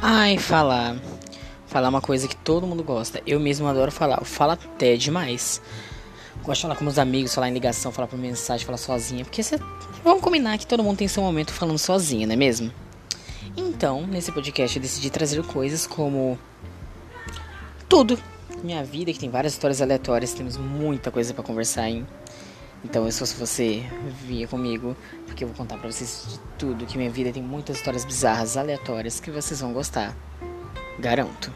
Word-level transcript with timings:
Ai, 0.00 0.38
falar. 0.38 0.96
Falar 1.66 1.88
uma 1.88 2.00
coisa 2.00 2.28
que 2.28 2.36
todo 2.36 2.66
mundo 2.66 2.84
gosta. 2.84 3.20
Eu 3.26 3.40
mesmo 3.40 3.66
adoro 3.66 3.90
falar. 3.90 4.18
Eu 4.18 4.24
falo 4.24 4.52
até 4.52 4.96
demais. 4.96 5.60
Gosto 6.42 6.60
de 6.60 6.62
falar 6.62 6.76
com 6.76 6.84
meus 6.84 6.98
amigos, 6.98 7.34
falar 7.34 7.48
em 7.48 7.52
ligação, 7.52 7.90
falar 7.90 8.06
por 8.06 8.18
mensagem, 8.18 8.64
falar 8.64 8.78
sozinha. 8.78 9.24
Porque 9.24 9.42
cê... 9.42 9.58
vamos 10.04 10.22
combinar 10.22 10.56
que 10.56 10.66
todo 10.66 10.84
mundo 10.84 10.98
tem 10.98 11.08
seu 11.08 11.22
momento 11.22 11.52
falando 11.52 11.78
sozinho, 11.78 12.26
não 12.26 12.34
é 12.34 12.36
mesmo? 12.36 12.72
Então, 13.56 14.06
nesse 14.06 14.30
podcast 14.30 14.76
eu 14.76 14.82
decidi 14.82 15.10
trazer 15.10 15.42
coisas 15.44 15.86
como. 15.86 16.38
Tudo. 17.88 18.18
Minha 18.62 18.84
vida, 18.84 19.12
que 19.12 19.18
tem 19.18 19.30
várias 19.30 19.52
histórias 19.52 19.82
aleatórias, 19.82 20.32
temos 20.32 20.56
muita 20.56 21.10
coisa 21.10 21.34
para 21.34 21.44
conversar, 21.44 21.88
hein? 21.88 22.06
Então, 22.84 23.10
se 23.10 23.34
você 23.34 23.84
vir 24.24 24.48
comigo, 24.48 24.96
porque 25.26 25.44
eu 25.44 25.48
vou 25.48 25.56
contar 25.56 25.78
pra 25.78 25.90
vocês 25.90 26.26
de 26.28 26.38
tudo, 26.58 26.86
que 26.86 26.96
minha 26.96 27.10
vida 27.10 27.32
tem 27.32 27.42
muitas 27.42 27.76
histórias 27.76 28.04
bizarras, 28.04 28.56
aleatórias, 28.56 29.18
que 29.20 29.30
vocês 29.30 29.60
vão 29.60 29.72
gostar. 29.72 30.16
Garanto. 30.98 31.52